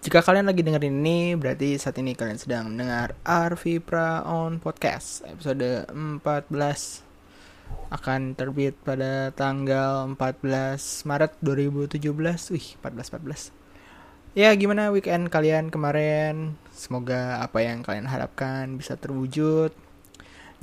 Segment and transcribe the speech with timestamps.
[0.00, 5.20] Jika kalian lagi dengerin ini, berarti saat ini kalian sedang mendengar Arvi Pra on Podcast
[5.28, 6.24] episode 14
[7.92, 12.00] akan terbit pada tanggal 14 Maret 2017.
[12.48, 13.52] Wih, 14 14.
[14.32, 16.56] Ya, gimana weekend kalian kemarin?
[16.72, 19.68] Semoga apa yang kalian harapkan bisa terwujud.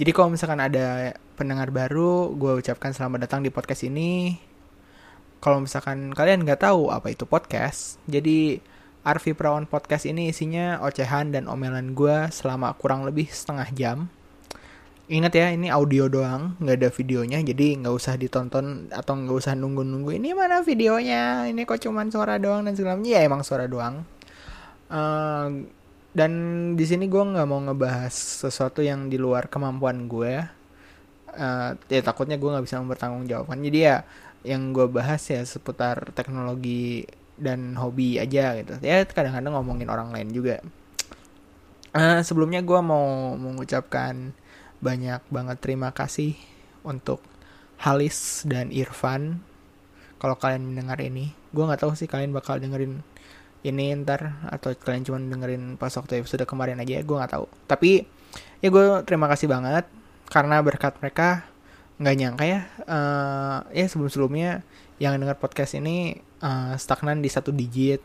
[0.01, 4.33] Jadi kalau misalkan ada pendengar baru, gue ucapkan selamat datang di podcast ini.
[5.37, 8.57] Kalau misalkan kalian nggak tahu apa itu podcast, jadi
[9.07, 13.97] Arvi Prawan Podcast ini isinya ocehan dan omelan gue selama kurang lebih setengah jam.
[15.07, 19.55] Ingat ya, ini audio doang, nggak ada videonya, jadi nggak usah ditonton atau nggak usah
[19.55, 20.19] nunggu-nunggu.
[20.19, 21.47] Ini mana videonya?
[21.47, 23.07] Ini kok cuman suara doang dan segala macam.
[23.07, 24.03] Ya emang suara doang.
[24.91, 25.63] Uh,
[26.11, 26.31] dan
[26.75, 30.43] di sini gue nggak mau ngebahas sesuatu yang di luar kemampuan gue.
[31.31, 33.63] Uh, ya takutnya gue nggak bisa mempertanggungjawabkan.
[33.63, 34.03] Jadi ya
[34.43, 37.07] yang gue bahas ya seputar teknologi
[37.37, 38.77] dan hobi aja gitu.
[38.81, 40.59] Ya kadang-kadang ngomongin orang lain juga.
[41.95, 44.35] Uh, sebelumnya gue mau mengucapkan
[44.83, 46.37] banyak banget terima kasih
[46.85, 47.23] untuk
[47.81, 49.41] Halis dan Irfan.
[50.17, 53.01] Kalau kalian mendengar ini gue nggak tahu sih kalian bakal dengerin
[53.65, 57.45] ini ntar atau kalian cuma dengerin pas waktu episode kemarin aja gue nggak tahu.
[57.69, 58.05] Tapi
[58.61, 59.85] ya gue terima kasih banget
[60.29, 61.45] karena berkat mereka
[61.97, 62.61] nggak nyangka ya.
[62.85, 64.61] Uh, ya sebelum sebelumnya
[64.97, 68.01] yang dengar podcast ini uh, stagnan di satu digit.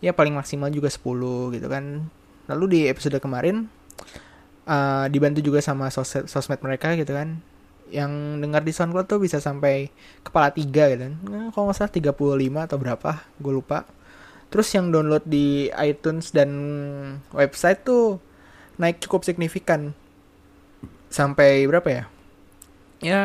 [0.00, 2.08] Ya paling maksimal juga 10 gitu kan.
[2.48, 3.68] Lalu di episode kemarin
[4.64, 7.40] uh, dibantu juga sama sos sosmed mereka gitu kan.
[7.90, 9.92] Yang dengar di SoundCloud tuh bisa sampai
[10.24, 11.14] kepala tiga gitu kan.
[11.26, 13.84] Nah, kalau nggak salah 35 atau berapa gue lupa.
[14.50, 16.50] Terus yang download di iTunes dan
[17.30, 18.18] website tuh
[18.80, 19.92] naik cukup signifikan.
[21.10, 22.04] Sampai berapa ya?
[23.00, 23.22] Ya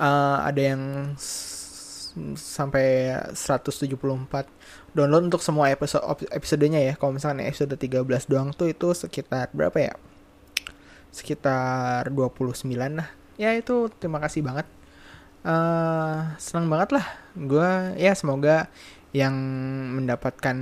[0.00, 0.82] uh, ada yang
[2.36, 3.92] sampai 174
[4.96, 6.94] download untuk semua episode episodenya ya.
[6.96, 9.94] Kalau misalnya episode 13 doang tuh itu sekitar berapa ya?
[11.12, 13.08] Sekitar 29 lah.
[13.36, 14.66] Ya itu terima kasih banget.
[15.46, 17.06] Uh, senang banget lah.
[17.36, 18.72] Gue ya semoga
[19.12, 19.36] yang
[19.96, 20.56] mendapatkan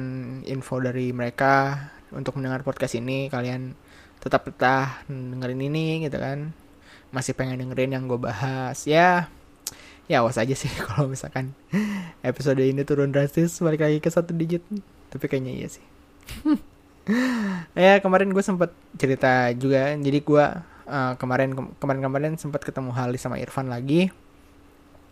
[0.46, 3.74] info dari mereka untuk mendengar podcast ini kalian
[4.22, 6.54] tetap betah dengerin ini gitu kan
[7.10, 9.26] masih pengen dengerin yang gue bahas ya
[10.04, 11.56] ya awas aja sih kalau misalkan
[12.20, 14.64] episode ini turun drastis balik lagi ke satu digit.
[15.12, 15.84] Tapi kayaknya iya sih.
[17.76, 19.92] Ya kemarin gue sempat cerita juga.
[19.92, 20.44] Jadi gue
[20.88, 24.08] uh, kemarin kemarin kemarin sempat ketemu Halis sama Irfan lagi.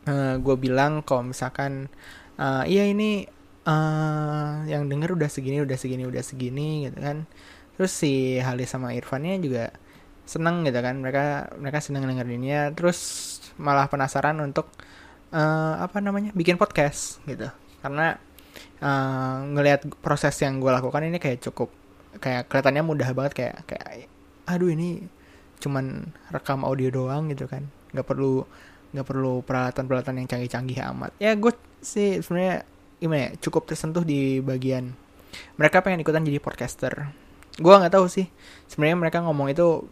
[0.09, 1.93] Uh, gue bilang kalau misalkan
[2.41, 3.29] uh, iya ini
[3.69, 7.29] uh, yang denger udah segini udah segini udah segini gitu kan.
[7.77, 9.69] Terus si Halis sama Irfannya juga
[10.25, 10.97] seneng gitu kan.
[10.97, 12.99] Mereka mereka seneng dengerinnya terus
[13.59, 14.69] malah penasaran untuk
[15.33, 17.49] uh, apa namanya bikin podcast gitu.
[17.83, 18.17] Karena
[18.81, 21.73] uh, ngelihat proses yang gue lakukan ini kayak cukup
[22.21, 24.07] kayak kelihatannya mudah banget kayak kayak
[24.45, 25.01] aduh ini
[25.63, 27.67] cuman rekam audio doang gitu kan.
[27.97, 28.45] Nggak perlu
[28.93, 31.11] nggak perlu peralatan-peralatan yang canggih-canggih amat.
[31.17, 32.69] Ya gue sih sebenarnya
[33.03, 34.95] gimana ya cukup tersentuh di bagian
[35.57, 37.09] mereka pengen ikutan jadi podcaster.
[37.57, 38.29] Gue nggak tahu sih
[38.69, 39.89] sebenarnya mereka ngomong itu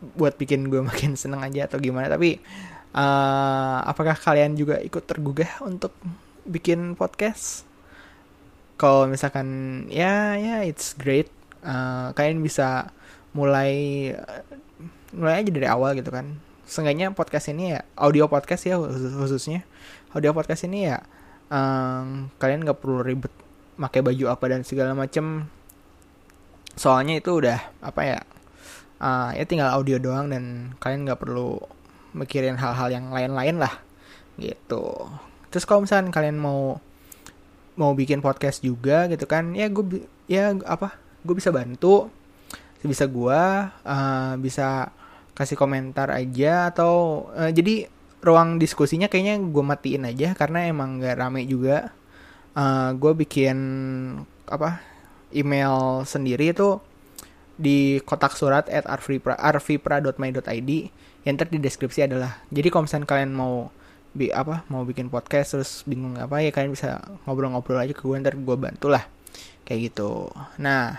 [0.00, 2.40] buat bikin gue makin seneng aja atau gimana tapi
[2.94, 5.94] uh, apakah kalian juga ikut tergugah untuk
[6.46, 7.66] bikin podcast?
[8.80, 9.46] Kalau misalkan
[9.92, 11.28] ya ya it's great.
[11.60, 12.88] Uh, kalian bisa
[13.36, 14.12] mulai
[15.12, 16.40] mulai aja dari awal gitu kan.
[16.64, 19.66] Seenggaknya podcast ini ya audio podcast ya khusus khususnya.
[20.16, 21.04] Audio podcast ini ya
[21.52, 23.30] um, kalian nggak perlu ribet
[23.76, 25.46] pakai baju apa dan segala macem.
[26.78, 28.18] Soalnya itu udah apa ya
[29.02, 31.60] uh, ya tinggal audio doang dan kalian nggak perlu
[32.16, 33.74] mikirin hal-hal yang lain-lain lah
[34.36, 35.10] gitu.
[35.50, 36.78] Terus kalau misalnya kalian mau
[37.78, 42.12] mau bikin podcast juga gitu kan ya gue ya apa gue bisa bantu
[42.84, 44.92] bisa gue uh, bisa
[45.36, 47.88] kasih komentar aja atau uh, jadi
[48.20, 51.92] ruang diskusinya kayaknya gue matiin aja karena emang gak rame juga.
[52.50, 53.56] Uh, gue bikin
[54.50, 54.82] apa
[55.30, 56.82] email sendiri itu
[57.60, 58.84] di kotak surat at
[59.38, 60.70] arvipra.my.id
[61.24, 62.40] yang ter di deskripsi adalah.
[62.48, 63.68] Jadi kalau misalnya kalian mau
[64.10, 66.98] bi apa mau bikin podcast terus bingung apa ya kalian bisa
[67.30, 69.06] ngobrol-ngobrol aja ke gue ntar gue bantu lah
[69.62, 70.26] kayak gitu.
[70.58, 70.98] Nah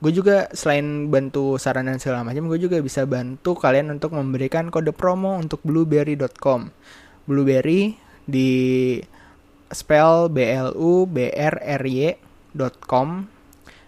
[0.00, 4.68] gue juga selain bantu saran dan segala macam gue juga bisa bantu kalian untuk memberikan
[4.68, 6.72] kode promo untuk blueberry.com
[7.24, 9.00] blueberry di
[9.72, 13.08] spell b l u b r r y.com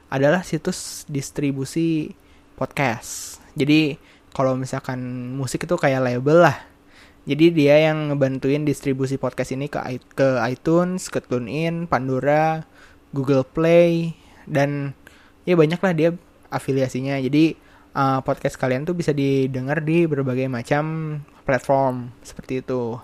[0.08, 2.14] adalah situs distribusi
[2.56, 3.42] podcast.
[3.56, 3.96] Jadi
[4.36, 6.60] kalau misalkan musik itu kayak label lah.
[7.24, 9.80] Jadi dia yang ngebantuin distribusi podcast ini ke
[10.12, 12.68] ke iTunes, ke TuneIn, Pandora,
[13.16, 14.12] Google Play
[14.44, 14.92] dan
[15.48, 16.10] ya banyak lah dia
[16.52, 17.16] afiliasinya.
[17.16, 17.56] Jadi
[17.96, 21.18] uh, podcast kalian tuh bisa didengar di berbagai macam
[21.48, 23.00] platform seperti itu.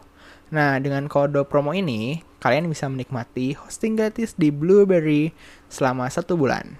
[0.53, 5.33] Nah dengan kode promo ini kalian bisa menikmati hosting gratis di Blueberry
[5.73, 6.77] selama satu bulan.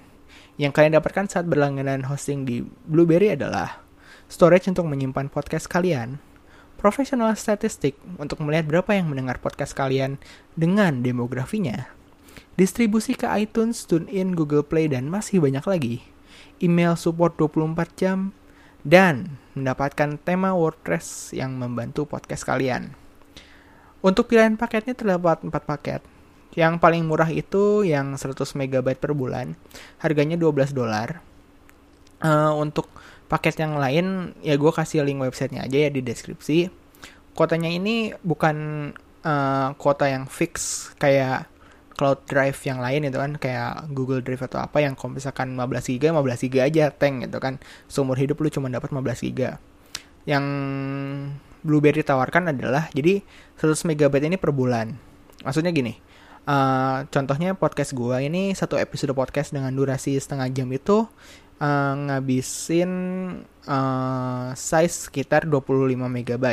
[0.61, 3.83] Yang kalian dapatkan saat berlangganan hosting di Blueberry adalah
[4.33, 6.17] storage untuk menyimpan podcast kalian
[6.81, 10.19] professional statistik untuk melihat berapa yang mendengar podcast kalian
[10.59, 11.87] dengan demografinya,
[12.59, 15.97] distribusi ke iTunes, TuneIn, Google Play, dan masih banyak lagi,
[16.59, 18.35] email support 24 jam,
[18.83, 22.99] dan mendapatkan tema WordPress yang membantu podcast kalian.
[24.03, 26.03] Untuk pilihan paketnya terdapat 4 paket.
[26.59, 29.55] Yang paling murah itu yang 100 MB per bulan,
[30.03, 31.23] harganya 12 dolar.
[32.23, 32.91] Uh, untuk
[33.33, 36.69] paket yang lain ya gue kasih link websitenya aja ya di deskripsi.
[37.33, 38.57] Kuotanya ini bukan
[39.25, 41.49] uh, kuota yang fix kayak
[41.97, 45.97] cloud drive yang lain itu kan kayak Google Drive atau apa yang kalau misalkan 15
[45.97, 47.57] GB 15 GB aja tank gitu kan.
[47.89, 49.57] Seumur hidup lu cuma dapat 15 GB
[50.29, 50.45] yang
[51.65, 53.25] Blueberry tawarkan adalah jadi
[53.57, 54.93] 100 MB ini per bulan.
[55.41, 56.13] Maksudnya gini
[56.47, 61.07] uh, contohnya podcast gue ini satu episode podcast dengan durasi setengah jam itu
[61.63, 62.91] uh, ngabisin
[63.71, 66.47] uh, size sekitar 25 MB.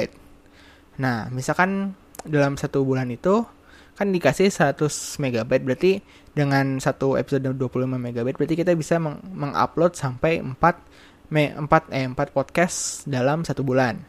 [1.02, 3.42] Nah, misalkan dalam satu bulan itu
[3.98, 6.00] kan dikasih 100 MB berarti
[6.32, 12.08] dengan satu episode 25 MB berarti kita bisa meng mengupload sampai 4 me 4 eh
[12.08, 14.00] 4 podcast dalam satu bulan.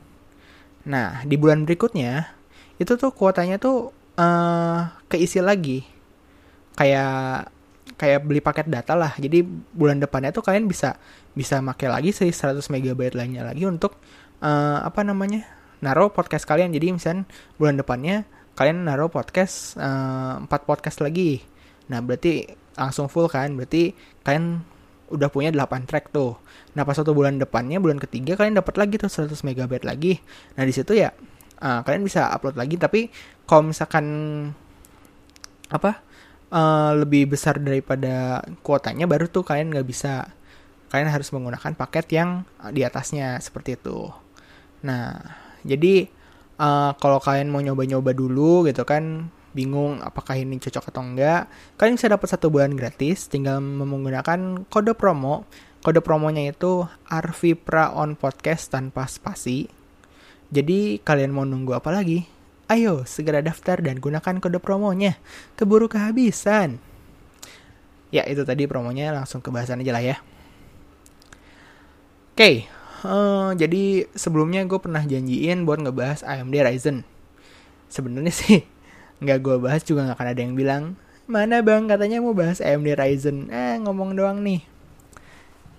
[0.87, 2.31] Nah, di bulan berikutnya
[2.81, 5.85] itu tuh kuotanya tuh uh, keisi lagi.
[6.79, 7.53] Kayak
[8.01, 9.13] kayak beli paket data lah.
[9.21, 9.45] Jadi
[9.77, 10.97] bulan depannya tuh kalian bisa
[11.37, 14.01] bisa pakai lagi sih 100 MB lainnya lagi untuk
[14.41, 15.61] uh, apa namanya?
[15.81, 16.73] naruh podcast kalian.
[16.77, 17.25] Jadi misalnya
[17.57, 21.41] bulan depannya kalian naruh podcast uh, 4 podcast lagi.
[21.89, 23.57] Nah, berarti langsung full kan?
[23.57, 24.61] Berarti kalian
[25.11, 26.37] udah punya 8 track tuh.
[26.77, 30.21] Nah, pas satu bulan depannya, bulan ketiga kalian dapat lagi tuh 100 MB lagi.
[30.55, 31.11] Nah, di situ ya
[31.61, 33.09] uh, kalian bisa upload lagi tapi
[33.49, 34.07] kalau misalkan
[35.71, 36.03] apa?
[36.51, 40.31] Uh, lebih besar daripada kuotanya baru tuh kalian nggak bisa.
[40.91, 42.43] Kalian harus menggunakan paket yang
[42.75, 44.11] di atasnya seperti itu.
[44.83, 45.23] Nah
[45.63, 46.11] jadi
[46.59, 51.99] uh, kalau kalian mau nyoba-nyoba dulu gitu kan bingung apakah ini cocok atau enggak kalian
[51.99, 55.47] bisa dapat satu bulan gratis tinggal menggunakan kode promo.
[55.81, 59.65] Kode promonya itu Arvipra on podcast tanpa spasi.
[60.53, 62.40] Jadi kalian mau nunggu apa lagi
[62.71, 65.19] Ayo, segera daftar dan gunakan kode promonya.
[65.59, 66.79] Keburu kehabisan.
[68.15, 70.17] Ya, itu tadi promonya langsung ke bahasan aja lah ya.
[72.31, 72.55] Oke, okay,
[73.03, 73.85] uh, eh, jadi
[74.15, 77.03] sebelumnya gue pernah janjiin buat ngebahas AMD Ryzen.
[77.91, 78.63] Sebenarnya sih
[79.23, 80.85] nggak gue bahas juga nggak akan ada yang bilang
[81.27, 83.51] mana bang katanya mau bahas AMD Ryzen.
[83.51, 84.63] Eh ngomong doang nih.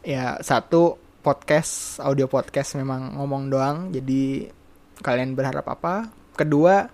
[0.03, 4.51] Ya satu podcast audio podcast memang ngomong doang jadi
[4.99, 6.89] kalian berharap apa kedua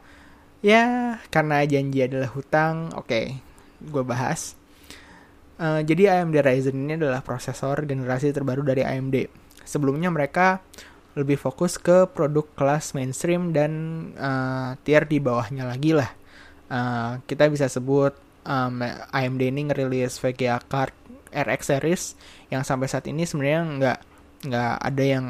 [0.59, 3.25] ya karena janji adalah hutang oke okay,
[3.81, 4.57] gue bahas.
[5.57, 9.25] Uh, jadi AMD Ryzen ini adalah prosesor generasi terbaru dari AMD
[9.65, 10.61] sebelumnya mereka
[11.17, 13.71] lebih fokus ke produk kelas mainstream dan
[14.15, 16.13] uh, tier di bawahnya lagi lah.
[16.69, 18.13] Uh, kita bisa sebut
[18.45, 20.93] um, AMD ini ngerilis VGA card
[21.33, 22.03] RX series
[22.53, 23.99] yang sampai saat ini sebenarnya nggak
[24.47, 25.27] nggak ada yang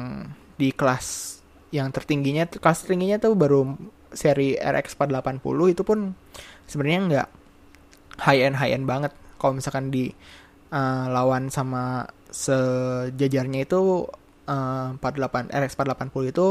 [0.60, 1.38] di kelas
[1.74, 3.76] yang tertingginya kelas tertingginya tuh baru
[4.12, 6.14] seri RX 480 itu pun
[6.68, 7.28] sebenarnya nggak
[8.24, 9.12] high end high end banget.
[9.38, 10.10] Kalau misalkan di
[10.74, 14.08] uh, lawan sama sejajarnya itu
[14.48, 16.48] uh, 48 RX 480 itu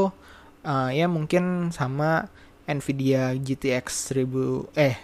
[0.64, 2.26] uh, ya mungkin sama
[2.68, 4.96] Nvidia GTX 1000 eh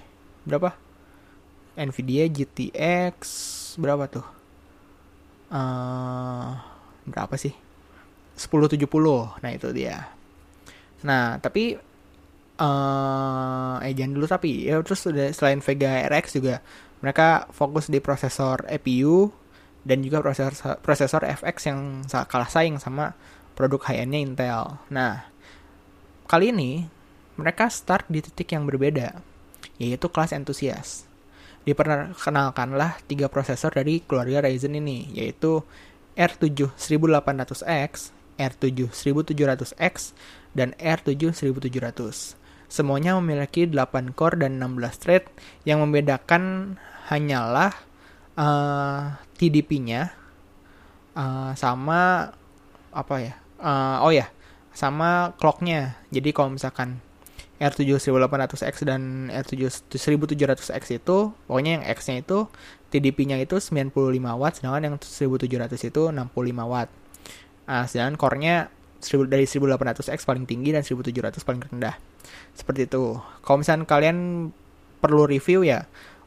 [0.45, 0.77] berapa?
[1.75, 3.17] Nvidia GTX
[3.81, 4.27] berapa tuh?
[5.51, 6.55] Uh,
[7.07, 7.55] berapa sih?
[8.35, 8.83] 1070
[9.43, 10.11] nah itu dia.
[11.07, 11.79] Nah tapi
[12.61, 16.63] uh, eh jangan dulu tapi ya terus udah selain Vega RX juga
[17.05, 19.29] mereka fokus di prosesor APU
[19.85, 23.13] dan juga prosesor prosesor FX yang kalah saing sama
[23.55, 24.81] produk high-endnya Intel.
[24.91, 25.29] Nah,
[26.27, 26.89] kali ini
[27.37, 29.21] mereka start di titik yang berbeda,
[29.79, 31.07] yaitu kelas entusias.
[31.65, 35.65] Diperkenalkanlah tiga prosesor dari keluarga Ryzen ini, yaitu
[36.17, 39.95] R7 1800X, R7 1700X,
[40.53, 42.44] dan R7 1700.
[42.75, 45.31] Semuanya memiliki 8 core dan 16 thread.
[45.63, 46.75] Yang membedakan
[47.07, 47.71] hanyalah
[48.35, 49.03] uh, eh,
[49.39, 50.11] TDP-nya
[51.15, 52.35] uh, eh, sama
[52.91, 53.35] apa ya?
[53.63, 54.27] Uh, oh ya,
[54.75, 55.95] sama clock-nya.
[56.11, 56.99] Jadi kalau misalkan
[57.63, 62.51] R7 1800X dan R7 1700X itu pokoknya yang X-nya itu
[62.91, 63.95] TDP-nya itu 95
[64.35, 66.35] watt sedangkan yang 1700 itu 65
[66.67, 66.91] watt.
[67.71, 68.75] Nah, sedangkan core-nya
[69.29, 71.97] dari 1800X paling tinggi dan 1700 paling rendah.
[72.57, 73.19] Seperti itu.
[73.45, 74.49] Kalau misalnya kalian
[74.99, 75.85] perlu review ya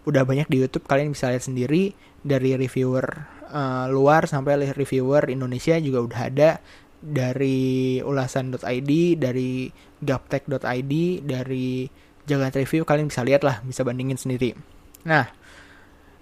[0.08, 1.92] udah banyak di YouTube kalian bisa lihat sendiri
[2.24, 3.04] dari reviewer
[3.52, 6.50] uh, luar sampai reviewer Indonesia juga udah ada
[6.98, 8.92] dari ulasan.id,
[9.22, 9.70] dari
[10.02, 10.94] gaptek.id,
[11.24, 11.86] dari
[12.28, 14.52] Jalan Review kalian bisa lihat lah, bisa bandingin sendiri.
[15.08, 15.32] Nah,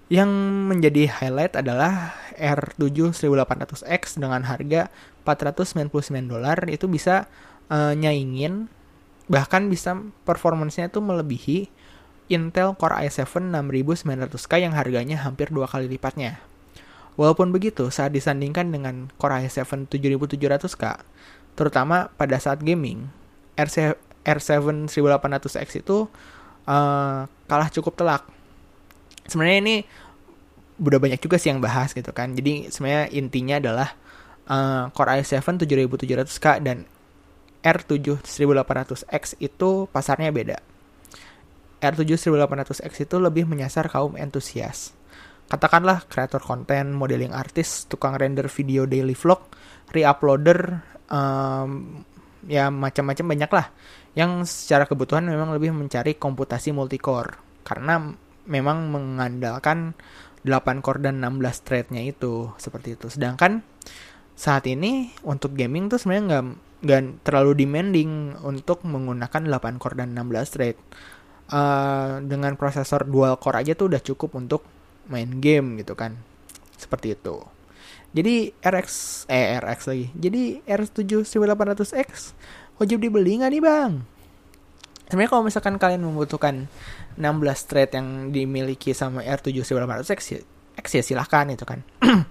[0.06, 0.30] yang
[0.70, 4.86] menjadi highlight adalah R7 1800X dengan harga
[5.26, 5.90] 499
[6.30, 7.26] dolar itu bisa
[7.66, 8.70] uh, nyaingin
[9.26, 11.58] bahkan bisa performancenya itu melebihi
[12.26, 16.42] Intel Core i7 6900K yang harganya hampir dua kali lipatnya.
[17.14, 21.06] Walaupun begitu, saat disandingkan dengan Core i7 7700K,
[21.54, 23.06] terutama pada saat gaming,
[23.54, 23.94] R7,
[24.26, 26.10] R7 1800X itu
[26.66, 28.26] uh, kalah cukup telak.
[29.26, 29.76] Sebenarnya ini
[30.76, 32.32] udah banyak juga sih yang bahas gitu kan.
[32.32, 33.88] Jadi sebenarnya intinya adalah
[34.48, 36.86] uh, Core i7 7700K dan
[37.60, 40.58] R7 1800X itu pasarnya beda.
[41.82, 44.96] R7 1800X itu lebih menyasar kaum entusias
[45.46, 49.46] katakanlah kreator konten, modeling artis, tukang render video daily vlog,
[49.94, 52.02] reuploader, um,
[52.46, 53.66] ya macam-macam banyak lah
[54.18, 58.14] yang secara kebutuhan memang lebih mencari komputasi multicore karena
[58.46, 59.94] memang mengandalkan
[60.46, 63.10] 8 core dan 16 threadnya itu seperti itu.
[63.10, 63.66] Sedangkan
[64.38, 66.44] saat ini untuk gaming tuh sebenarnya nggak
[66.86, 70.78] nggak terlalu demanding untuk menggunakan 8 core dan 16 thread.
[71.46, 74.66] Uh, dengan prosesor dual core aja tuh udah cukup untuk
[75.06, 76.18] main game gitu kan
[76.76, 77.42] seperti itu
[78.12, 78.88] jadi RX
[79.30, 82.34] eh RX lagi jadi R7 1800X
[82.82, 83.92] wajib dibeli nggak nih bang
[85.08, 86.70] sebenarnya kalau misalkan kalian membutuhkan
[87.16, 90.40] 16 thread yang dimiliki sama R7 1800X ya,
[90.76, 91.80] X ya silahkan itu kan.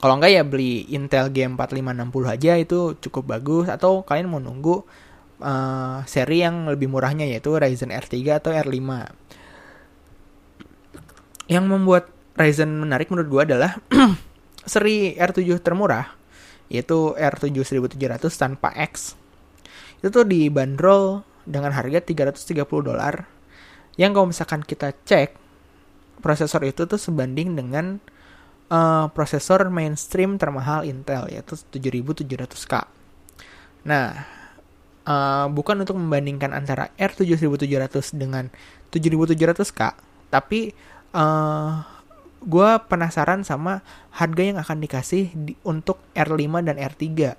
[0.00, 3.68] Kalau enggak ya beli Intel G4560 aja itu cukup bagus.
[3.68, 4.80] Atau kalian mau nunggu
[5.44, 8.80] uh, seri yang lebih murahnya yaitu Ryzen R3 atau R5
[11.50, 12.08] yang membuat
[12.38, 13.76] Ryzen menarik menurut gue adalah
[14.72, 16.16] seri R7 termurah
[16.70, 17.98] yaitu R7 1700
[18.32, 19.18] tanpa X.
[20.00, 23.26] Itu tuh dibanderol dengan harga 330 dolar
[23.98, 25.34] yang kalau misalkan kita cek
[26.22, 27.98] prosesor itu tuh sebanding dengan
[28.70, 32.86] uh, prosesor mainstream termahal Intel yaitu 7700K
[33.82, 34.24] nah
[35.04, 38.46] uh, bukan untuk membandingkan antara R7 1700 dengan
[38.94, 39.80] 7700K
[40.30, 40.70] tapi
[41.10, 41.82] uh,
[42.40, 43.84] gue penasaran sama
[44.16, 47.36] harga yang akan dikasih di, untuk R5 dan R3.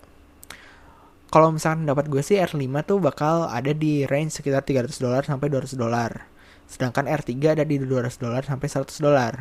[1.32, 5.48] Kalau misalkan dapat gue sih R5 tuh bakal ada di range sekitar 300 dolar sampai
[5.48, 6.28] 200 dolar.
[6.68, 9.34] Sedangkan R3 ada di 200 dolar sampai 100 dolar.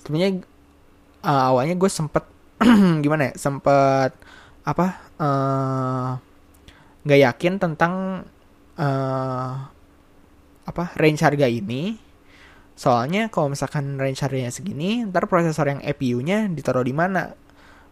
[0.00, 0.40] Sebenarnya
[1.20, 2.24] uh, awalnya gue sempet
[3.04, 3.32] gimana ya?
[3.36, 4.16] Sempet
[4.64, 4.86] apa?
[5.20, 6.10] Uh,
[7.04, 8.24] nggak yakin tentang
[8.80, 9.52] uh,
[10.64, 12.10] apa range harga ini
[12.80, 17.36] Soalnya kalau misalkan range harganya segini, ntar prosesor yang EPU-nya ditaruh di mana?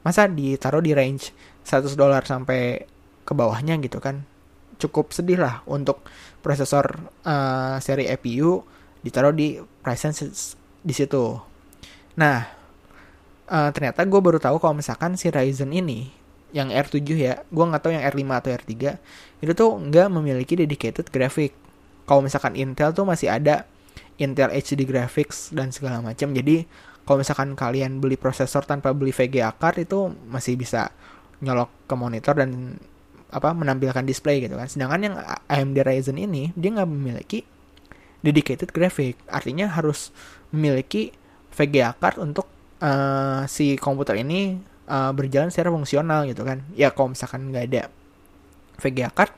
[0.00, 2.88] Masa ditaruh di range 100 dolar sampai
[3.28, 4.24] ke bawahnya gitu kan?
[4.80, 6.00] Cukup sedih lah untuk
[6.40, 8.64] prosesor uh, seri EPU
[9.04, 10.08] ditaruh di price
[10.80, 11.36] di situ.
[12.16, 12.48] Nah,
[13.52, 16.08] uh, ternyata gue baru tahu kalau misalkan si Ryzen ini
[16.56, 18.72] yang R7 ya, gue nggak tahu yang R5 atau R3
[19.44, 21.52] itu tuh nggak memiliki dedicated graphic.
[22.08, 23.68] Kalau misalkan Intel tuh masih ada
[24.18, 26.34] Intel HD graphics dan segala macam.
[26.34, 26.66] Jadi
[27.06, 30.90] kalau misalkan kalian beli prosesor tanpa beli VGA card itu masih bisa
[31.38, 32.80] nyolok ke monitor dan
[33.28, 34.68] apa menampilkan display gitu kan.
[34.68, 35.14] Sedangkan yang
[35.48, 37.44] AMD Ryzen ini dia nggak memiliki
[38.24, 39.20] dedicated graphic.
[39.28, 40.10] Artinya harus
[40.50, 41.12] memiliki
[41.52, 42.48] VGA card untuk
[42.80, 44.56] uh, si komputer ini
[44.88, 46.64] uh, berjalan secara fungsional gitu kan.
[46.72, 47.82] Ya kalau misalkan nggak ada
[48.80, 49.32] VGA card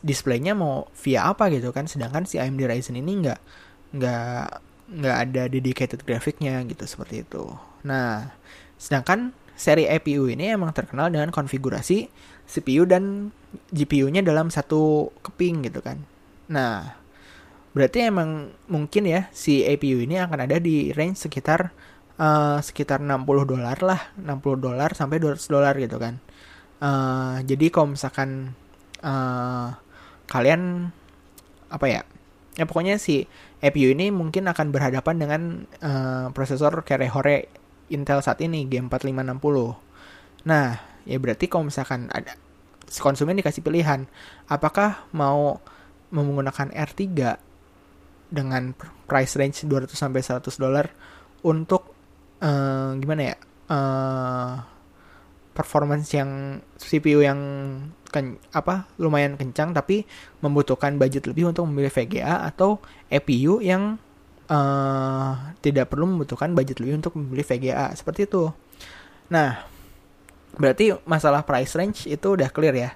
[0.00, 1.84] displaynya mau via apa gitu kan.
[1.84, 3.40] Sedangkan si AMD Ryzen ini nggak
[3.94, 4.46] nggak
[4.84, 7.44] nggak ada dedicated grafiknya gitu seperti itu.
[7.84, 8.32] Nah,
[8.76, 12.10] sedangkan seri APU ini emang terkenal dengan konfigurasi
[12.44, 13.32] CPU dan
[13.70, 16.02] GPU-nya dalam satu keping gitu kan.
[16.50, 16.98] Nah,
[17.72, 21.74] berarti emang mungkin ya si APU ini akan ada di range sekitar
[22.18, 26.18] uh, sekitar 60 dolar lah, 60 dolar sampai 200 dolar gitu kan.
[26.82, 28.52] Uh, jadi kalau misalkan
[29.00, 29.74] uh,
[30.28, 30.90] kalian
[31.70, 32.02] apa ya?
[32.54, 33.26] Ya pokoknya si
[33.58, 35.42] APU ini mungkin akan berhadapan dengan
[35.82, 37.50] uh, prosesor Hore
[37.90, 39.56] Intel saat ini G4560.
[40.46, 42.36] Nah, ya berarti kalau misalkan ada
[43.00, 44.06] konsumen dikasih pilihan,
[44.48, 45.58] apakah mau
[46.12, 47.00] menggunakan R3
[48.30, 48.74] dengan
[49.08, 50.86] price range 200 sampai 100 dolar
[51.44, 51.94] untuk
[52.44, 53.36] uh, gimana ya?
[53.64, 54.54] Uh,
[55.54, 57.38] performance yang CPU yang
[58.10, 60.02] ken, apa lumayan kencang tapi
[60.42, 63.96] membutuhkan budget lebih untuk membeli VGA atau EPU yang
[64.50, 68.50] uh, tidak perlu membutuhkan budget lebih untuk membeli VGA seperti itu.
[69.30, 69.62] Nah,
[70.58, 72.90] berarti masalah price range itu udah clear ya.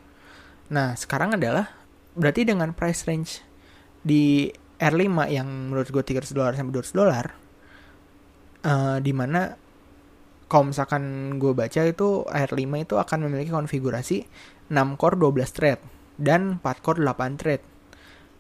[0.71, 1.71] Nah, sekarang adalah
[2.19, 3.43] berarti dengan price range
[4.03, 7.25] di R5 yang menurut gue 300 dolar sampai 200 dolar
[8.63, 9.59] uh, di mana
[10.49, 14.25] kalau misalkan gue baca itu R5 itu akan memiliki konfigurasi
[14.73, 15.79] 6 core 12 thread
[16.17, 17.61] dan 4 core 8 thread.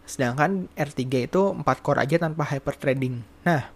[0.08, 3.20] Sedangkan R3 itu 4 core aja tanpa hyper threading.
[3.44, 3.68] Nah,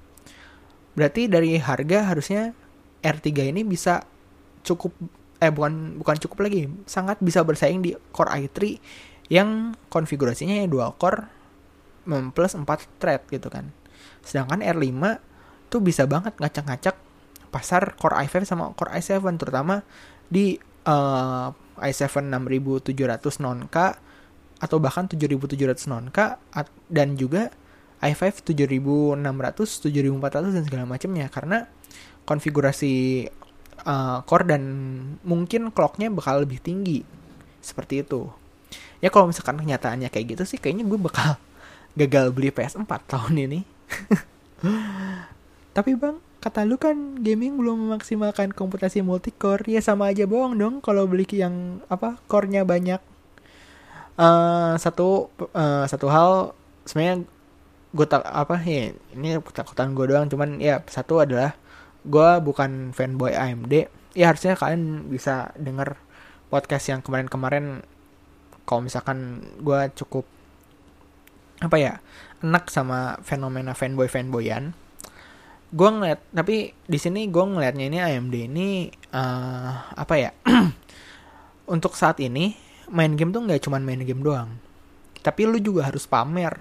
[0.96, 2.56] berarti dari harga harusnya
[3.04, 4.08] R3 ini bisa
[4.64, 4.96] cukup
[5.42, 8.78] eh bukan bukan cukup lagi, sangat bisa bersaing di Core i3
[9.26, 11.26] yang konfigurasinya ya dual core
[12.06, 12.62] plus 4
[13.02, 13.74] thread gitu kan.
[14.22, 15.02] Sedangkan R5
[15.66, 16.94] tuh bisa banget ngacak-ngacak
[17.50, 19.82] pasar Core i5 sama Core i7 terutama
[20.30, 21.50] di uh,
[21.82, 23.76] i7 6700 non-K
[24.62, 26.18] atau bahkan 7700 non-K
[26.86, 27.50] dan juga
[27.98, 31.66] i5 7600, 7400 dan segala macamnya karena
[32.26, 33.26] konfigurasi
[33.86, 34.62] uh, core dan
[35.22, 37.02] mungkin clocknya bakal lebih tinggi
[37.62, 38.28] seperti itu.
[39.02, 41.38] Ya kalau misalkan kenyataannya kayak gitu sih kayaknya gue bakal
[42.00, 43.60] gagal beli PS4 tahun ini.
[45.76, 50.74] Tapi bang, kata lu kan gaming belum memaksimalkan komputasi multicore ya sama aja bohong dong
[50.82, 52.98] kalau beli yang apa core-nya banyak
[54.18, 57.24] uh, satu uh, satu hal sebenarnya
[57.92, 61.54] gue tak apa ya ini ketakutan gue doang cuman ya satu adalah
[62.02, 65.96] gue bukan fanboy AMD ya harusnya kalian bisa denger
[66.52, 67.80] podcast yang kemarin-kemarin.
[68.62, 70.28] Kalau misalkan gue cukup
[71.62, 71.92] apa ya
[72.42, 74.74] enak sama fenomena fanboy fanboyan
[75.72, 80.30] gue ngeliat tapi di sini gue ngeliatnya ini AMD ini uh, apa ya
[81.74, 82.52] untuk saat ini
[82.92, 84.52] main game tuh nggak cuma main game doang.
[85.24, 86.52] Tapi lu juga harus pamer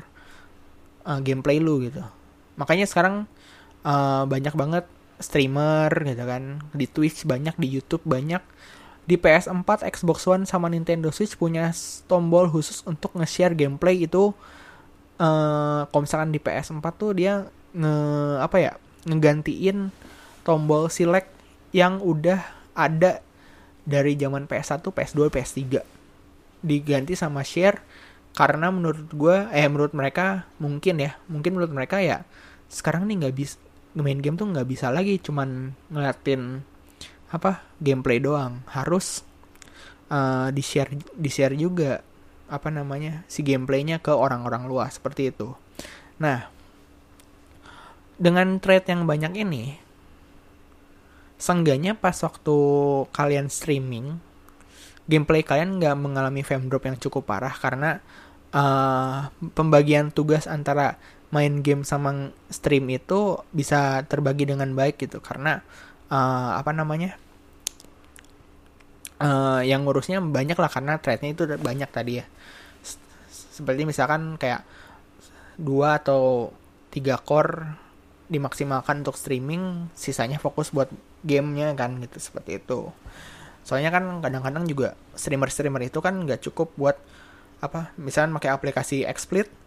[1.03, 1.99] uh, gameplay lu gitu.
[2.55, 3.27] Makanya sekarang
[3.83, 4.85] uh, banyak banget
[5.21, 8.41] streamer gitu kan di Twitch banyak di YouTube banyak
[9.01, 11.73] di PS4, Xbox One sama Nintendo Switch punya
[12.05, 14.31] tombol khusus untuk nge-share gameplay itu
[15.17, 17.95] uh, kalau misalkan di PS4 tuh dia nge
[18.45, 18.71] apa ya
[19.09, 19.89] ngegantiin
[20.45, 21.33] tombol select
[21.73, 22.45] yang udah
[22.77, 23.23] ada
[23.81, 25.59] dari zaman PS1, PS2, PS3.
[26.61, 27.81] Diganti sama share
[28.31, 32.23] karena menurut gue eh menurut mereka mungkin ya, mungkin menurut mereka ya
[32.71, 33.59] sekarang nih nggak bisa
[33.99, 36.63] main game tuh nggak bisa lagi cuman ngeliatin
[37.31, 38.63] apa gameplay doang.
[38.71, 39.27] Harus
[40.11, 42.03] uh, di share di share juga
[42.51, 45.55] apa namanya si gameplaynya ke orang-orang luas seperti itu.
[46.19, 46.51] Nah
[48.21, 49.81] dengan trade yang banyak ini,
[51.41, 52.57] sengganya pas waktu
[53.09, 54.21] kalian streaming,
[55.09, 57.97] gameplay kalian nggak mengalami frame drop yang cukup parah karena
[58.53, 61.01] uh, pembagian tugas antara
[61.31, 65.23] main game sama stream itu bisa terbagi dengan baik gitu.
[65.23, 65.63] Karena
[66.11, 67.15] uh, apa namanya
[69.23, 72.25] uh, yang ngurusnya banyak lah karena trade-nya itu banyak tadi ya.
[73.31, 74.67] Seperti misalkan kayak
[75.55, 76.51] dua atau
[76.91, 77.79] tiga core
[78.31, 80.87] dimaksimalkan untuk streaming sisanya fokus buat
[81.23, 82.91] gamenya kan gitu seperti itu.
[83.61, 86.97] Soalnya kan kadang-kadang juga streamer-streamer itu kan nggak cukup buat
[87.61, 89.60] apa misalnya pakai aplikasi XSplit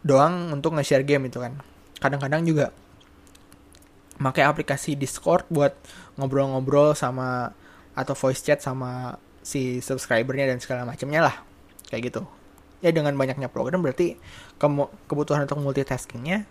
[0.00, 1.60] doang untuk nge-share game itu kan.
[2.00, 2.72] Kadang-kadang juga
[4.20, 5.72] pakai aplikasi Discord buat
[6.20, 7.56] ngobrol-ngobrol sama
[7.96, 11.36] atau voice chat sama si subscribernya dan segala macamnya lah.
[11.88, 12.22] Kayak gitu.
[12.80, 14.16] Ya dengan banyaknya program berarti
[15.08, 16.48] kebutuhan untuk multitaskingnya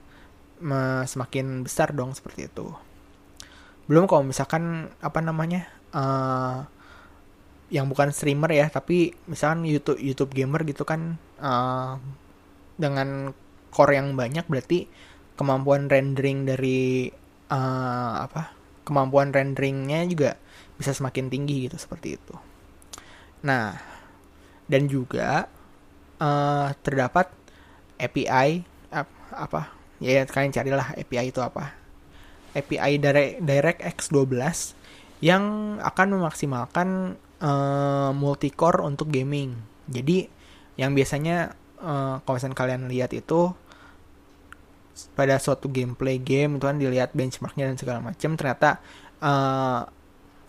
[1.07, 2.69] semakin besar dong seperti itu.
[3.89, 5.65] Belum kalau misalkan apa namanya
[5.97, 6.69] uh,
[7.69, 12.01] yang bukan streamer ya tapi misalkan YouTube YouTube gamer gitu kan uh,
[12.79, 13.35] dengan
[13.69, 14.87] core yang banyak berarti
[15.35, 17.11] kemampuan rendering dari
[17.51, 18.55] uh, apa
[18.87, 20.39] kemampuan renderingnya juga
[20.79, 22.35] bisa semakin tinggi gitu seperti itu.
[23.43, 23.75] Nah
[24.65, 25.51] dan juga
[26.17, 27.29] uh, terdapat
[27.99, 28.63] API
[29.29, 29.61] apa
[29.99, 31.75] ya kalian carilah API itu apa.
[32.49, 34.73] API Direct, DirectX 12
[35.21, 39.53] yang akan memaksimalkan uh, multicore untuk gaming.
[39.85, 40.25] Jadi
[40.79, 43.51] yang biasanya uh, kalau misalnya kalian lihat itu
[45.15, 48.83] pada suatu gameplay game itu kan dilihat benchmarknya dan segala macam ternyata
[49.23, 49.87] uh,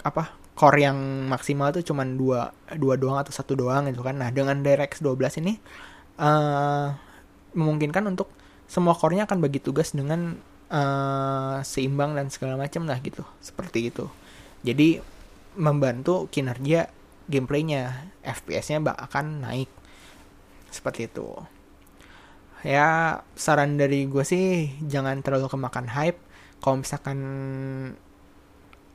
[0.03, 0.99] apa core yang
[1.31, 4.19] maksimal itu cuma dua dua doang atau satu doang gitu kan.
[4.19, 5.57] Nah dengan DirectX 12 ini
[6.21, 6.93] uh,
[7.57, 8.29] memungkinkan untuk
[8.71, 10.39] semua core-nya akan bagi tugas dengan
[10.71, 14.07] uh, seimbang dan segala macam lah gitu seperti itu.
[14.63, 15.01] Jadi
[15.57, 16.93] membantu kinerja
[17.27, 18.13] gameplaynya.
[18.21, 19.80] FPS-nya akan naik
[20.71, 21.29] seperti itu.
[22.61, 26.21] Ya saran dari gue sih jangan terlalu kemakan hype.
[26.61, 27.19] Kalau misalkan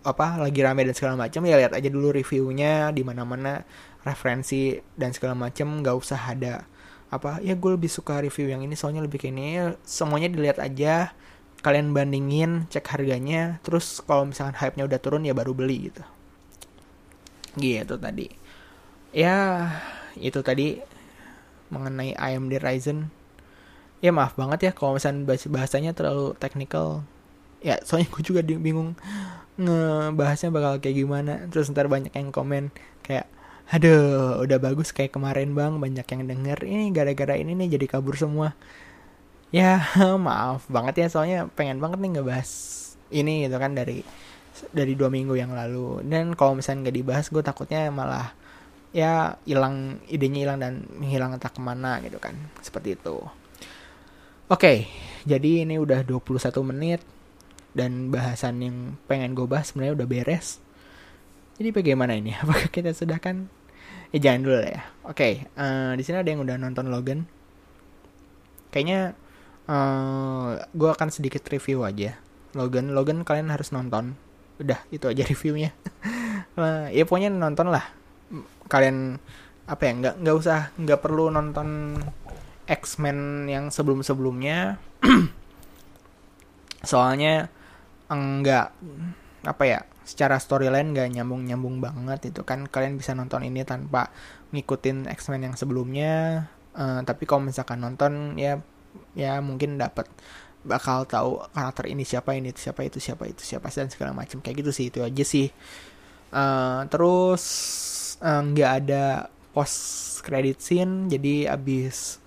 [0.06, 3.66] apa lagi rame dan segala macam ya lihat aja dulu reviewnya di mana mana
[4.06, 6.62] referensi dan segala macam nggak usah ada
[7.10, 9.48] apa ya gue lebih suka review yang ini soalnya lebih kayak ini.
[9.82, 11.14] Semuanya dilihat aja
[11.66, 16.04] kalian bandingin cek harganya terus kalau misalkan hype nya udah turun ya baru beli gitu.
[17.58, 18.30] Gitu tadi.
[19.10, 19.70] Ya
[20.22, 20.78] itu tadi
[21.70, 23.10] mengenai AMD Ryzen.
[24.04, 27.02] Ya maaf banget ya kalau misalnya bahasanya terlalu technical.
[27.64, 28.94] Ya soalnya gue juga bingung
[29.58, 31.34] ngebahasnya bakal kayak gimana.
[31.50, 32.70] Terus ntar banyak yang komen
[33.02, 33.26] kayak
[33.66, 35.82] aduh udah bagus kayak kemarin bang.
[35.82, 36.60] Banyak yang denger.
[36.62, 38.54] Ini gara-gara ini nih jadi kabur semua.
[39.50, 39.82] Ya
[40.28, 41.08] maaf banget ya.
[41.10, 42.50] Soalnya pengen banget nih ngebahas
[43.10, 44.06] ini gitu kan dari
[44.72, 46.06] dari dua minggu yang lalu.
[46.06, 48.45] Dan kalau misalnya nggak dibahas gue takutnya malah
[48.96, 53.20] ya hilang idenya hilang dan menghilang entah ke mana gitu kan seperti itu
[54.48, 54.74] oke
[55.28, 57.04] jadi ini udah 21 menit
[57.76, 58.78] dan bahasan yang
[59.12, 60.64] pengen gue bahas sebenarnya udah beres
[61.56, 62.36] jadi bagaimana ini?
[62.42, 63.48] Apakah kita sudah kan?
[64.12, 64.84] Eh jangan dulu ya.
[65.08, 67.20] Oke, okay, uh, eh, di sini ada yang udah nonton Logan.
[68.72, 69.16] Kayaknya
[69.72, 72.20] uh, eh, gue akan sedikit review aja.
[72.56, 74.16] Logan, Logan kalian harus nonton.
[74.60, 75.72] Udah itu aja reviewnya.
[76.60, 77.88] uh, ya pokoknya nonton lah.
[78.68, 79.20] Kalian
[79.66, 79.92] apa ya?
[79.98, 82.00] Nggak nggak usah nggak perlu nonton
[82.66, 84.82] X-Men yang sebelum-sebelumnya.
[86.90, 87.50] Soalnya
[88.10, 88.74] enggak
[89.46, 94.14] apa ya secara storyline gak nyambung-nyambung banget itu kan kalian bisa nonton ini tanpa
[94.54, 96.46] ngikutin X-Men yang sebelumnya
[96.78, 98.62] uh, tapi kalau misalkan nonton ya
[99.18, 100.06] ya mungkin dapat
[100.66, 104.66] bakal tahu karakter ini siapa ini siapa itu siapa itu siapa dan segala macam kayak
[104.66, 105.50] gitu sih itu aja sih
[106.34, 107.44] uh, terus
[108.24, 109.04] nggak uh, ada
[109.56, 112.20] post credit scene jadi abis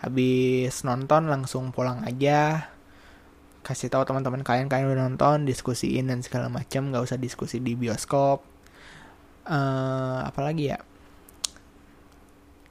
[0.00, 2.70] habis nonton langsung pulang aja.
[3.64, 7.74] Kasih tahu teman-teman kalian kalian udah nonton diskusiin dan segala macam nggak usah diskusi di
[7.74, 8.44] bioskop.
[9.46, 10.78] Uh, apalagi ya?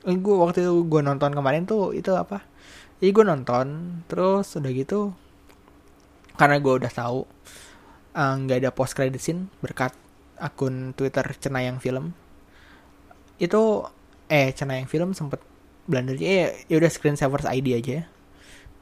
[0.06, 2.46] Gue waktu itu gue nonton kemarin tuh itu apa?
[3.02, 3.66] Jadi gue nonton
[4.08, 5.12] terus udah gitu
[6.36, 7.24] karena gue udah tahu
[8.16, 9.96] eh, nggak uh, ada post credit scene berkat
[10.36, 12.12] akun Twitter Cenayang Film
[13.38, 13.84] itu
[14.32, 15.42] eh Cenayang Film sempet
[15.86, 18.10] blunder ya ya udah screen savers ID aja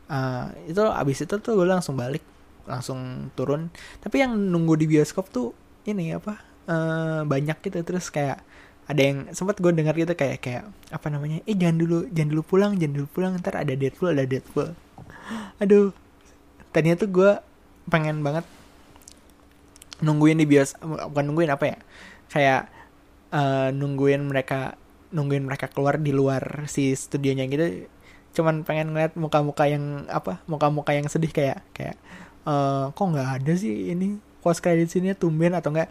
[0.08, 2.24] uh, itu abis itu tuh gue langsung balik
[2.64, 3.68] langsung turun.
[4.00, 5.52] Tapi yang nunggu di bioskop tuh
[5.88, 7.84] ini apa uh, banyak gitu.
[7.84, 8.40] Terus kayak
[8.84, 12.44] ada yang sempat gue dengar gitu kayak kayak apa namanya eh jangan dulu jangan dulu
[12.44, 14.76] pulang jangan dulu pulang ntar ada Deadpool ada Deadpool.
[15.64, 15.92] Aduh.
[16.74, 17.32] Tadinya tuh gue
[17.86, 18.48] pengen banget
[20.02, 21.78] nungguin di bios bukan nungguin apa ya
[22.34, 22.62] kayak
[23.34, 24.78] uh, nungguin mereka
[25.14, 27.90] nungguin mereka keluar di luar si studionya gitu.
[28.34, 31.98] Cuman pengen ngeliat muka-muka yang apa muka-muka yang sedih kayak kayak
[32.50, 34.18] uh, kok nggak ada sih ini?
[34.42, 35.88] Post credit sini tumben atau enggak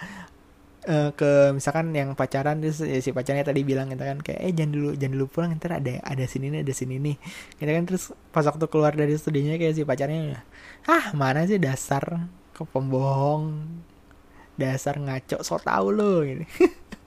[0.84, 4.52] uh, eh, ke misalkan yang pacaran ya, si pacarnya tadi bilang gitu kan kayak eh
[4.52, 7.16] jangan dulu jangan dulu pulang ntar ada ada sini nih ada sini nih.
[7.56, 10.44] Gitu kan terus pas waktu keluar dari studinya kayak si pacarnya
[10.84, 13.64] ah mana sih dasar ke pembohong?
[14.58, 16.44] Dasar ngaco so tau lo gitu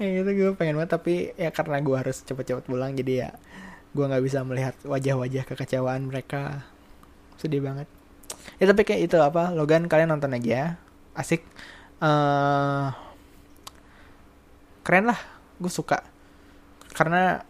[0.04, 3.30] ya itu gue pengen banget tapi ya karena gue harus cepet-cepet pulang jadi ya
[3.90, 6.64] gue nggak bisa melihat wajah-wajah kekecewaan mereka.
[7.36, 7.90] Sedih banget.
[8.62, 10.78] Ya tapi kayak itu apa Logan kalian nonton aja
[11.12, 11.42] asik.
[12.00, 12.94] Uh,
[14.86, 15.20] keren lah
[15.58, 16.06] gue suka.
[16.94, 17.42] Karena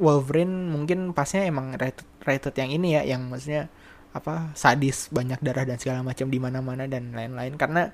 [0.00, 3.68] Wolverine mungkin pasnya emang rated, rated yang ini ya yang maksudnya
[4.10, 7.56] apa sadis banyak darah dan segala macam di mana-mana dan lain-lain.
[7.56, 7.88] Karena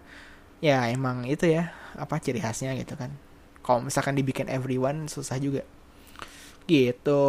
[0.58, 3.25] ya emang itu ya apa ciri khasnya gitu kan
[3.66, 5.66] kalau misalkan dibikin everyone susah juga.
[6.70, 7.22] Gitu.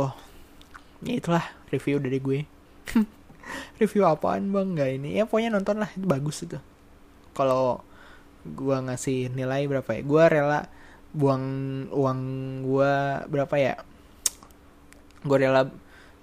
[1.01, 1.41] Ya itulah
[1.73, 2.39] review dari gue.
[3.81, 4.77] Review apaan bang?
[4.77, 5.09] Nggak ini.
[5.17, 5.89] Ya pokoknya nonton lah.
[5.97, 6.61] Itu bagus itu.
[7.33, 7.81] Kalau
[8.45, 10.01] gue ngasih nilai berapa ya?
[10.05, 10.69] Gue rela
[11.17, 11.45] buang
[11.89, 12.21] uang
[12.69, 12.93] gue
[13.33, 13.73] berapa ya?
[15.25, 15.73] Gue rela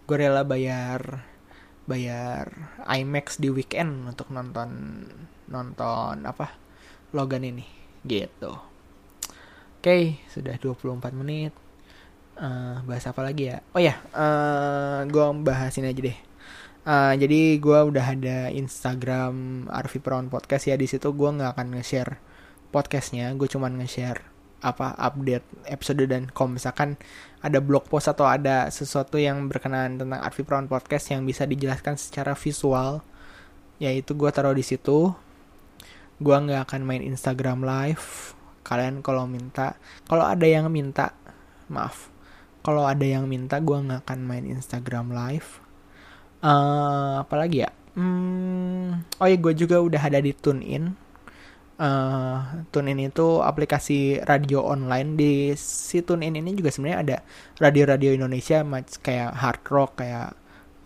[0.06, 1.26] gue rela bayar
[1.90, 2.54] bayar
[2.86, 5.02] IMAX di weekend untuk nonton
[5.50, 6.54] nonton apa?
[7.10, 7.66] Logan ini.
[8.06, 8.73] Gitu
[9.84, 11.52] okay, sudah 24 menit.
[12.40, 13.60] Uh, bahas apa lagi ya?
[13.76, 16.18] Oh ya, uh, eh, gue bahas ini aja deh.
[16.88, 21.76] Uh, jadi gue udah ada Instagram Arfi Prawn Podcast ya di situ gue nggak akan
[21.76, 22.16] nge-share
[22.72, 24.24] podcastnya, gue cuman nge-share
[24.64, 26.96] apa update episode dan kalau misalkan
[27.44, 32.00] ada blog post atau ada sesuatu yang berkenaan tentang Arfi Prawn Podcast yang bisa dijelaskan
[32.00, 33.04] secara visual
[33.76, 35.12] yaitu gue taruh di situ
[36.16, 38.32] gue nggak akan main Instagram live
[38.64, 39.76] kalian kalau minta
[40.08, 41.12] kalau ada yang minta
[41.68, 42.14] maaf
[42.64, 45.60] kalau ada yang minta gue nggak akan main Instagram live.
[46.40, 47.70] Uh, apalagi ya?
[47.92, 50.96] Hmm, oh ya gue juga udah ada di TuneIn.
[51.76, 55.12] Uh, TuneIn itu aplikasi radio online.
[55.12, 57.16] Di si TuneIn ini juga sebenarnya ada
[57.60, 58.64] radio-radio Indonesia
[59.04, 60.32] kayak hard rock kayak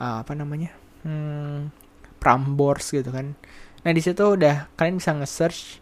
[0.03, 0.75] uh, apa namanya?
[1.07, 1.71] Hmm,
[2.19, 3.39] Prambors gitu kan.
[3.87, 5.79] Nah di situ udah kalian bisa nge-search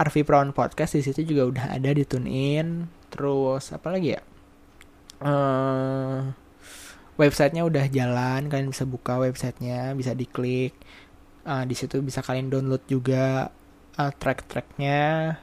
[0.00, 4.22] Arvi Prawn Podcast di situ juga udah ada di TuneIn terus apa lagi ya?
[5.20, 6.32] Uh,
[7.20, 10.72] websitenya udah jalan kalian bisa buka websitenya bisa diklik.
[11.44, 13.52] Uh, di situ bisa kalian download juga
[14.00, 15.36] uh, track-tracknya.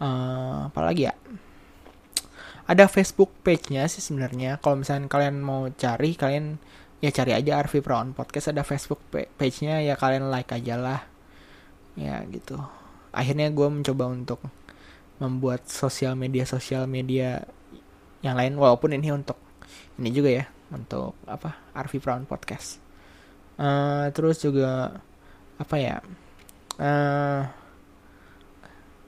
[0.00, 1.14] Uh, apalagi ya?
[2.64, 4.56] Ada Facebook page-nya sih sebenarnya.
[4.64, 6.56] Kalau misalnya kalian mau cari kalian
[7.04, 8.48] ya cari aja Arvi Brown Podcast.
[8.48, 11.04] Ada Facebook page-nya ya kalian like aja lah.
[12.00, 12.83] Ya gitu
[13.14, 14.42] akhirnya gue mencoba untuk
[15.22, 17.46] membuat sosial media sosial media
[18.20, 19.38] yang lain walaupun ini untuk
[19.96, 22.82] ini juga ya untuk apa Arvi Brown Podcast.
[23.54, 24.98] Uh, terus juga
[25.54, 26.02] apa ya
[26.82, 27.46] uh,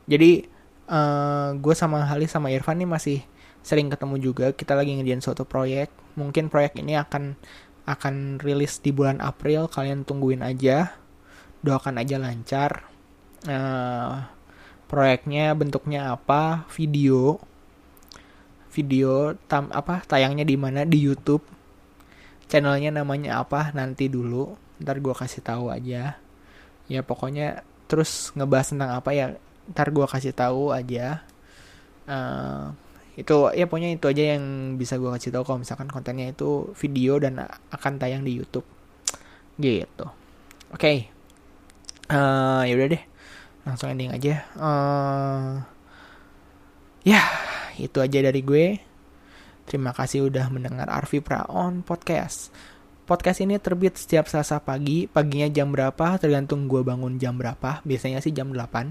[0.07, 0.47] jadi
[0.87, 3.19] uh, eh, gue sama Halis sama Irfan nih masih
[3.67, 5.91] sering ketemu juga kita lagi ngerjain suatu proyek.
[6.15, 7.35] Mungkin proyek ini akan
[7.87, 10.95] akan rilis di bulan April kalian tungguin aja
[11.63, 12.87] doakan aja lancar
[13.47, 14.27] uh,
[14.91, 16.67] proyeknya bentuknya apa?
[16.75, 17.39] Video.
[18.71, 20.85] Video tam apa tayangnya di mana?
[20.85, 21.43] Di YouTube.
[22.47, 23.73] Channelnya namanya apa?
[23.73, 24.55] Nanti dulu.
[24.83, 26.19] Ntar gue kasih tahu aja.
[26.87, 29.27] Ya pokoknya terus ngebahas tentang apa ya
[29.73, 31.27] ntar gue kasih tahu aja.
[32.07, 32.71] Uh,
[33.17, 37.17] itu ya pokoknya itu aja yang bisa gue kasih tahu kalau misalkan kontennya itu video
[37.17, 37.41] dan
[37.73, 38.69] akan tayang di YouTube.
[39.57, 40.07] Gitu.
[40.71, 40.77] Oke.
[40.77, 40.99] Okay.
[42.13, 43.16] uh, eh, ya udah deh
[43.67, 44.47] langsung ending aja.
[44.55, 45.59] Uh,
[47.03, 47.27] ya
[47.77, 48.79] itu aja dari gue.
[49.67, 52.55] Terima kasih udah mendengar Arvi Praon podcast.
[53.07, 56.19] Podcast ini terbit setiap Selasa pagi, paginya jam berapa?
[56.23, 58.91] Tergantung gue bangun jam berapa, biasanya sih jam 8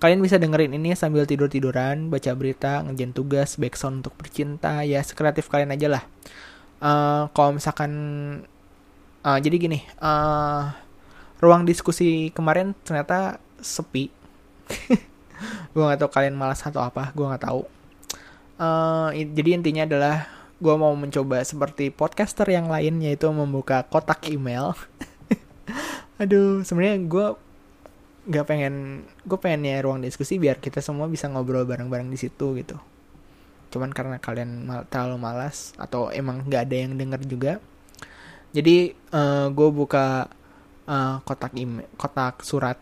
[0.00, 5.46] Kalian bisa dengerin ini sambil tidur-tiduran, baca berita, ngejen tugas, backsound untuk bercinta, ya sekreatif
[5.46, 6.04] kalian aja lah.
[6.82, 7.92] Uh, kalau misalkan,
[9.22, 10.74] uh, jadi gini, uh,
[11.38, 14.10] ruang diskusi kemarin ternyata sepi.
[15.72, 17.62] gue gak tau kalian malas atau apa, gue gak tahu.
[18.60, 20.28] Uh, jadi intinya adalah
[20.62, 24.76] gue mau mencoba seperti podcaster yang lain yaitu membuka kotak email.
[26.22, 27.26] Aduh, sebenarnya gue
[28.22, 32.78] nggak pengen gue pengennya ruang diskusi biar kita semua bisa ngobrol bareng-bareng di situ gitu
[33.72, 37.52] cuman karena kalian mal terlalu malas atau emang nggak ada yang denger juga
[38.54, 40.28] jadi uh, eh, gue buka
[40.86, 42.78] uh, kotak email kotak surat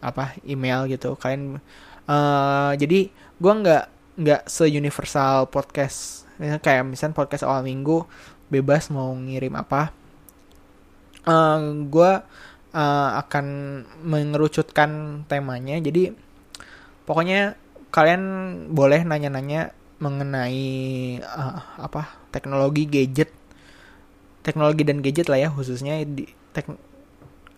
[0.00, 1.14] apa email gitu.
[1.18, 1.62] Kalian
[2.08, 3.84] uh, jadi gue nggak
[4.18, 8.06] nggak se universal podcast kayak misalnya podcast awal minggu
[8.48, 9.92] bebas mau ngirim apa.
[11.28, 12.10] Uh, gue
[12.72, 13.46] uh, akan
[14.02, 15.76] mengerucutkan temanya.
[15.78, 16.14] Jadi
[17.04, 17.56] pokoknya
[17.88, 18.22] kalian
[18.72, 23.34] boleh nanya-nanya mengenai uh, apa teknologi gadget,
[24.46, 26.70] teknologi dan gadget lah ya khususnya di tek,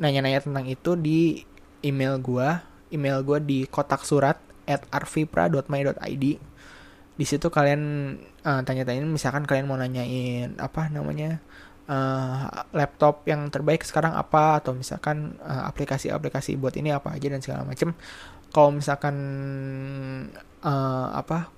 [0.01, 1.45] nanya-nanya tentang itu di
[1.85, 6.25] email gua, email gua di kotak surat at arvipra.my.id.
[7.21, 8.17] Di situ kalian
[8.47, 11.41] uh, tanya-tanya misalkan kalian mau nanyain apa namanya
[11.91, 17.43] uh, laptop yang terbaik sekarang apa atau misalkan uh, aplikasi-aplikasi buat ini apa aja dan
[17.43, 17.93] segala macam
[18.51, 19.17] kalau misalkan
[20.63, 21.51] uh, apa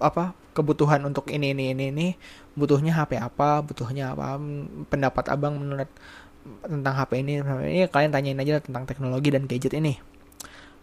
[0.00, 2.06] apa kebutuhan untuk ini ini ini ini
[2.56, 4.40] butuhnya HP apa butuhnya apa
[4.88, 5.88] pendapat abang menurut
[6.64, 9.98] tentang HP ini ini kalian tanyain aja tentang teknologi dan gadget ini.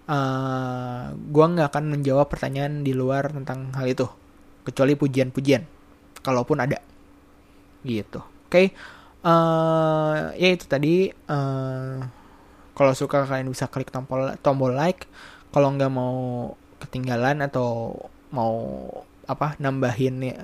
[0.04, 4.04] Uh, gua nggak akan menjawab pertanyaan di luar tentang hal itu
[4.68, 5.64] kecuali pujian-pujian
[6.24, 6.80] kalaupun ada.
[7.84, 8.20] Gitu.
[8.20, 8.52] Oke?
[8.52, 8.68] Okay?
[9.24, 12.04] uh, eh, ya itu tadi uh,
[12.76, 15.08] kalau suka kalian bisa klik tombol tombol like.
[15.54, 16.16] Kalau nggak mau
[16.82, 17.96] ketinggalan atau
[18.34, 18.90] mau
[19.30, 20.38] apa nambahin ya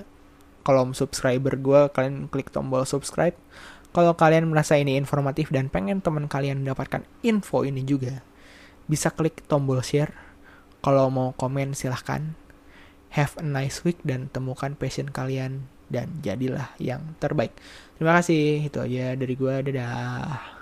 [0.63, 3.33] kolom subscriber gue kalian klik tombol subscribe
[3.89, 8.21] kalau kalian merasa ini informatif dan pengen teman kalian mendapatkan info ini juga
[8.89, 10.13] bisa klik tombol share
[10.79, 12.33] kalau mau komen silahkan
[13.13, 17.51] have a nice week dan temukan passion kalian dan jadilah yang terbaik.
[17.97, 20.58] Terima kasih, itu aja dari gue, dadah.